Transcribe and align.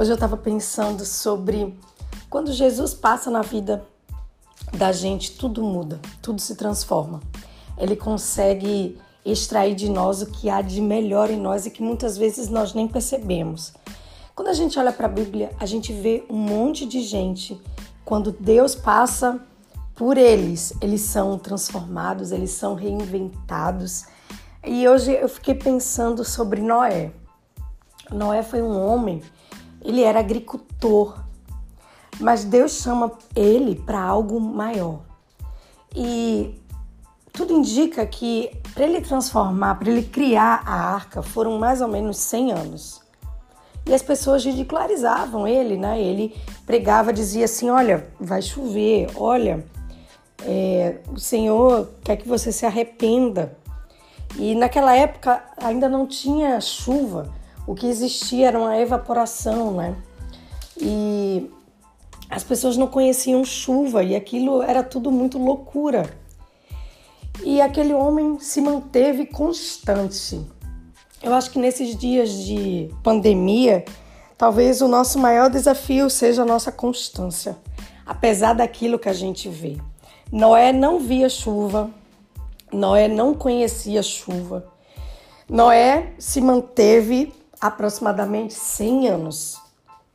Hoje 0.00 0.12
eu 0.12 0.14
estava 0.14 0.34
pensando 0.34 1.04
sobre 1.04 1.78
quando 2.30 2.54
Jesus 2.54 2.94
passa 2.94 3.30
na 3.30 3.42
vida 3.42 3.84
da 4.72 4.92
gente, 4.92 5.32
tudo 5.32 5.62
muda, 5.62 6.00
tudo 6.22 6.40
se 6.40 6.56
transforma. 6.56 7.20
Ele 7.76 7.94
consegue 7.94 8.98
extrair 9.26 9.74
de 9.74 9.90
nós 9.90 10.22
o 10.22 10.26
que 10.28 10.48
há 10.48 10.62
de 10.62 10.80
melhor 10.80 11.28
em 11.28 11.38
nós 11.38 11.66
e 11.66 11.70
que 11.70 11.82
muitas 11.82 12.16
vezes 12.16 12.48
nós 12.48 12.72
nem 12.72 12.88
percebemos. 12.88 13.74
Quando 14.34 14.48
a 14.48 14.54
gente 14.54 14.78
olha 14.78 14.90
para 14.90 15.04
a 15.04 15.10
Bíblia, 15.10 15.54
a 15.60 15.66
gente 15.66 15.92
vê 15.92 16.24
um 16.30 16.38
monte 16.38 16.86
de 16.86 17.02
gente, 17.02 17.60
quando 18.02 18.32
Deus 18.32 18.74
passa 18.74 19.38
por 19.94 20.16
eles, 20.16 20.72
eles 20.80 21.02
são 21.02 21.38
transformados, 21.38 22.32
eles 22.32 22.52
são 22.52 22.74
reinventados. 22.74 24.06
E 24.64 24.88
hoje 24.88 25.12
eu 25.12 25.28
fiquei 25.28 25.54
pensando 25.54 26.24
sobre 26.24 26.62
Noé. 26.62 27.12
Noé 28.10 28.42
foi 28.42 28.62
um 28.62 28.82
homem, 28.82 29.22
ele 29.82 30.02
era 30.02 30.20
agricultor, 30.20 31.18
mas 32.18 32.44
Deus 32.44 32.82
chama 32.82 33.12
ele 33.34 33.74
para 33.74 34.00
algo 34.00 34.40
maior. 34.40 35.00
E 35.94 36.54
tudo 37.32 37.52
indica 37.52 38.04
que 38.06 38.50
para 38.74 38.84
ele 38.84 39.00
transformar, 39.00 39.76
para 39.76 39.90
ele 39.90 40.02
criar 40.02 40.62
a 40.66 40.94
arca, 40.94 41.22
foram 41.22 41.58
mais 41.58 41.80
ou 41.80 41.88
menos 41.88 42.16
100 42.18 42.52
anos. 42.52 43.00
E 43.86 43.94
as 43.94 44.02
pessoas 44.02 44.44
ridicularizavam 44.44 45.48
ele, 45.48 45.76
né? 45.76 46.00
Ele 46.00 46.36
pregava, 46.66 47.12
dizia 47.12 47.46
assim: 47.46 47.70
Olha, 47.70 48.06
vai 48.20 48.42
chover, 48.42 49.10
olha, 49.16 49.64
é, 50.44 50.98
o 51.08 51.18
Senhor 51.18 51.88
quer 52.04 52.16
que 52.16 52.28
você 52.28 52.52
se 52.52 52.66
arrependa. 52.66 53.56
E 54.36 54.54
naquela 54.54 54.94
época 54.94 55.42
ainda 55.56 55.88
não 55.88 56.06
tinha 56.06 56.60
chuva, 56.60 57.32
o 57.70 57.74
que 57.76 57.86
existia 57.86 58.48
era 58.48 58.58
uma 58.58 58.76
evaporação, 58.76 59.70
né? 59.70 59.94
E 60.76 61.48
as 62.28 62.42
pessoas 62.42 62.76
não 62.76 62.88
conheciam 62.88 63.44
chuva 63.44 64.02
e 64.02 64.16
aquilo 64.16 64.60
era 64.60 64.82
tudo 64.82 65.08
muito 65.12 65.38
loucura. 65.38 66.10
E 67.44 67.60
aquele 67.60 67.94
homem 67.94 68.40
se 68.40 68.60
manteve 68.60 69.24
constante. 69.24 70.44
Eu 71.22 71.32
acho 71.32 71.52
que 71.52 71.60
nesses 71.60 71.94
dias 71.94 72.32
de 72.44 72.92
pandemia, 73.04 73.84
talvez 74.36 74.82
o 74.82 74.88
nosso 74.88 75.16
maior 75.20 75.48
desafio 75.48 76.10
seja 76.10 76.42
a 76.42 76.46
nossa 76.46 76.72
constância, 76.72 77.56
apesar 78.04 78.52
daquilo 78.52 78.98
que 78.98 79.08
a 79.08 79.12
gente 79.12 79.48
vê. 79.48 79.76
Noé 80.32 80.72
não 80.72 80.98
via 80.98 81.28
chuva, 81.28 81.88
Noé 82.72 83.06
não 83.06 83.32
conhecia 83.32 84.02
chuva. 84.02 84.66
Noé 85.48 86.14
se 86.18 86.40
manteve 86.40 87.32
aproximadamente 87.60 88.54
100 88.54 89.08
anos 89.08 89.60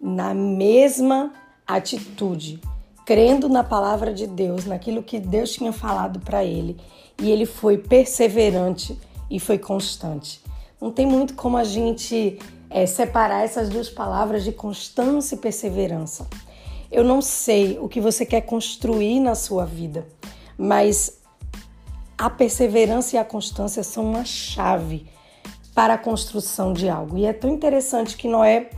na 0.00 0.34
mesma 0.34 1.32
atitude, 1.66 2.60
crendo 3.04 3.48
na 3.48 3.62
palavra 3.62 4.12
de 4.12 4.26
Deus, 4.26 4.64
naquilo 4.64 5.02
que 5.02 5.18
Deus 5.18 5.52
tinha 5.52 5.72
falado 5.72 6.20
para 6.20 6.44
ele, 6.44 6.78
e 7.18 7.30
ele 7.30 7.46
foi 7.46 7.78
perseverante 7.78 8.98
e 9.30 9.38
foi 9.38 9.58
constante. 9.58 10.42
Não 10.80 10.90
tem 10.90 11.06
muito 11.06 11.34
como 11.34 11.56
a 11.56 11.64
gente 11.64 12.38
é, 12.68 12.86
separar 12.86 13.44
essas 13.44 13.68
duas 13.68 13.88
palavras 13.88 14.44
de 14.44 14.52
constância 14.52 15.34
e 15.34 15.38
perseverança. 15.38 16.26
Eu 16.90 17.04
não 17.04 17.22
sei 17.22 17.78
o 17.78 17.88
que 17.88 18.00
você 18.00 18.26
quer 18.26 18.42
construir 18.42 19.20
na 19.20 19.34
sua 19.34 19.64
vida, 19.64 20.06
mas 20.56 21.20
a 22.16 22.28
perseverança 22.30 23.16
e 23.16 23.18
a 23.18 23.24
constância 23.24 23.82
são 23.82 24.04
uma 24.04 24.24
chave 24.24 25.06
para 25.74 25.94
a 25.94 25.98
construção 25.98 26.72
de 26.72 26.88
algo. 26.88 27.18
E 27.18 27.26
é 27.26 27.32
tão 27.32 27.50
interessante 27.50 28.16
que 28.16 28.28
Noé, 28.28 28.70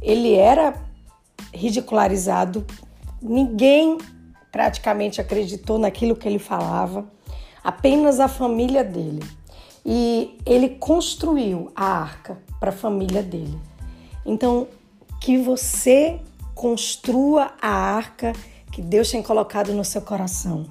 ele 0.00 0.34
era 0.34 0.74
ridicularizado, 1.52 2.64
ninguém 3.20 3.98
praticamente 4.52 5.20
acreditou 5.20 5.78
naquilo 5.78 6.16
que 6.16 6.28
ele 6.28 6.38
falava, 6.38 7.04
apenas 7.62 8.20
a 8.20 8.28
família 8.28 8.84
dele 8.84 9.22
e 9.84 10.38
ele 10.44 10.70
construiu 10.70 11.70
a 11.74 11.84
arca 11.84 12.38
para 12.58 12.70
a 12.70 12.72
família 12.72 13.22
dele. 13.22 13.58
Então, 14.24 14.66
que 15.20 15.38
você 15.38 16.20
construa 16.54 17.52
a 17.60 17.68
arca 17.68 18.32
que 18.72 18.82
Deus 18.82 19.10
tem 19.10 19.22
colocado 19.22 19.72
no 19.72 19.84
seu 19.84 20.02
coração 20.02 20.66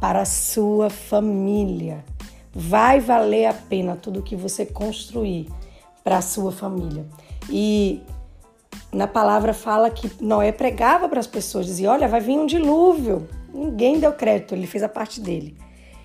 para 0.00 0.22
a 0.22 0.24
sua 0.24 0.90
família. 0.90 2.04
Vai 2.52 3.00
valer 3.00 3.46
a 3.46 3.54
pena 3.54 3.96
tudo 3.96 4.22
que 4.22 4.34
você 4.34 4.66
construir 4.66 5.48
para 6.02 6.18
a 6.18 6.22
sua 6.22 6.50
família. 6.50 7.06
E 7.48 8.02
na 8.92 9.06
palavra 9.06 9.54
fala 9.54 9.90
que 9.90 10.10
Noé 10.20 10.50
pregava 10.50 11.08
para 11.08 11.20
as 11.20 11.26
pessoas, 11.26 11.66
dizia: 11.66 11.90
Olha, 11.90 12.08
vai 12.08 12.20
vir 12.20 12.38
um 12.38 12.46
dilúvio. 12.46 13.28
Ninguém 13.52 13.98
deu 13.98 14.12
crédito, 14.12 14.54
ele 14.54 14.66
fez 14.66 14.82
a 14.82 14.88
parte 14.88 15.20
dele. 15.20 15.56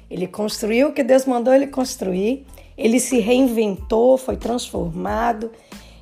Ele 0.09 0.27
construiu 0.27 0.89
o 0.89 0.93
que 0.93 1.03
Deus 1.03 1.25
mandou 1.25 1.53
ele 1.53 1.67
construir, 1.67 2.45
ele 2.77 2.99
se 2.99 3.19
reinventou, 3.19 4.17
foi 4.17 4.37
transformado 4.37 5.51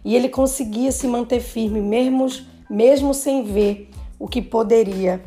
e 0.04 0.16
ele 0.16 0.28
conseguia 0.28 0.92
se 0.92 1.08
manter 1.08 1.40
firme 1.40 1.80
mesmo, 1.80 2.28
mesmo 2.70 3.14
sem 3.14 3.44
ver 3.44 3.90
o 4.20 4.28
que 4.28 4.42
poderia 4.42 5.24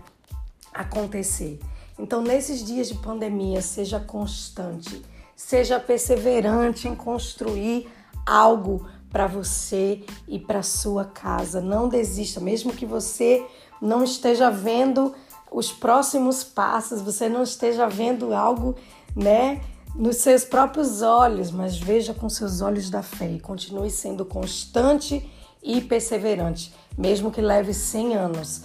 acontecer. 0.73 1.59
Então, 1.99 2.23
nesses 2.23 2.65
dias 2.65 2.89
de 2.89 2.95
pandemia, 2.95 3.63
seja 3.63 3.99
constante, 3.99 5.03
seja 5.35 5.81
perseverante 5.81 6.89
em 6.89 6.95
construir 6.95 7.89
algo 8.25 8.87
para 9.11 9.27
você 9.27 10.05
e 10.29 10.39
para 10.39 10.63
sua 10.63 11.05
casa. 11.05 11.61
Não 11.61 11.89
desista, 11.89 12.41
mesmo 12.41 12.73
que 12.73 12.85
você 12.85 13.47
não 13.81 14.05
esteja 14.05 14.51
vendo 14.51 15.15
os 15.51 15.73
próximos 15.73 16.45
passos, 16.45 17.01
você 17.01 17.29
não 17.29 17.43
esteja 17.43 17.89
vendo 17.89 18.35
algo, 18.35 18.75
né, 19.15 19.63
nos 19.95 20.17
seus 20.17 20.45
próprios 20.45 21.01
olhos, 21.01 21.51
mas 21.51 21.79
veja 21.79 22.13
com 22.13 22.29
seus 22.29 22.61
olhos 22.61 22.91
da 22.91 23.03
fé 23.03 23.31
e 23.31 23.41
continue 23.41 23.91
sendo 23.91 24.25
constante 24.25 25.27
e 25.63 25.81
perseverante, 25.81 26.75
mesmo 26.97 27.31
que 27.31 27.41
leve 27.41 27.73
100 27.73 28.17
anos. 28.17 28.63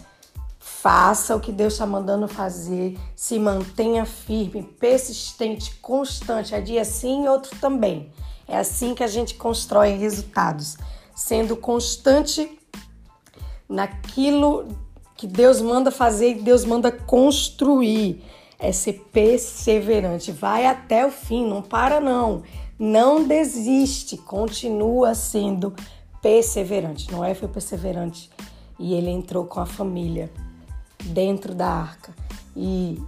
Faça 0.64 1.36
o 1.36 1.40
que 1.40 1.52
Deus 1.52 1.74
está 1.74 1.88
mandando 1.88 2.28
fazer, 2.28 2.96
se 3.16 3.40
mantenha 3.40 4.06
firme, 4.06 4.62
persistente, 4.62 5.74
constante. 5.82 6.54
É 6.54 6.62
dia 6.62 6.86
sim, 6.86 7.28
outro 7.28 7.58
também. 7.60 8.12
É 8.48 8.60
assim 8.60 8.94
que 8.94 9.04
a 9.04 9.08
gente 9.08 9.34
constrói 9.34 9.98
resultados, 9.98 10.78
sendo 11.16 11.58
constante 11.58 12.60
naquilo 13.68 14.68
que 15.18 15.26
Deus 15.26 15.60
manda 15.62 15.90
fazer 15.90 16.30
e 16.30 16.42
Deus 16.44 16.64
manda 16.64 16.92
construir. 16.92 18.24
É 18.60 18.72
ser 18.72 19.08
perseverante, 19.12 20.32
vai 20.32 20.68
até 20.68 21.04
o 21.04 21.10
fim, 21.10 21.44
não 21.44 21.64
para 21.64 22.00
não. 22.00 22.44
Não 22.78 23.24
desiste, 23.24 24.16
continua 24.16 25.16
sendo 25.16 25.74
perseverante. 26.22 27.12
Noé 27.12 27.34
foi 27.34 27.48
perseverante 27.48 28.30
e 28.78 28.94
ele 28.94 29.10
entrou 29.10 29.46
com 29.46 29.60
a 29.60 29.66
família 29.66 30.30
dentro 31.04 31.54
da 31.54 31.68
arca 31.68 32.14
e 32.56 33.02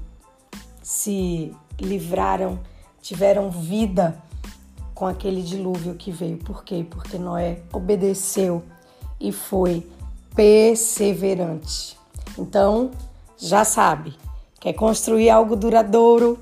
se 0.81 1.53
livraram, 1.79 2.59
tiveram 3.01 3.49
vida 3.49 4.21
com 4.93 5.05
aquele 5.05 5.41
dilúvio 5.41 5.95
que 5.95 6.11
veio. 6.11 6.37
Por 6.37 6.63
quê? 6.63 6.85
Porque 6.89 7.17
Noé 7.17 7.61
obedeceu 7.71 8.63
e 9.19 9.31
foi 9.31 9.87
perseverante. 10.35 11.97
Então, 12.37 12.91
já 13.37 13.63
sabe, 13.63 14.13
quer 14.59 14.73
construir 14.73 15.29
algo 15.29 15.55
duradouro, 15.55 16.39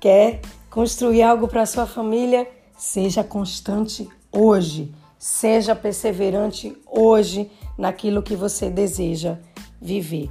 quer 0.00 0.40
construir 0.70 1.22
algo 1.22 1.48
para 1.48 1.66
sua 1.66 1.86
família, 1.86 2.48
seja 2.76 3.24
constante 3.24 4.08
hoje, 4.32 4.94
seja 5.18 5.74
perseverante 5.74 6.76
hoje 6.86 7.50
naquilo 7.76 8.22
que 8.22 8.36
você 8.36 8.70
deseja 8.70 9.38
viver. 9.80 10.30